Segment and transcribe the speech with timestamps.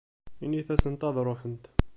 [0.43, 1.65] Init-asent ad ṛuḥent.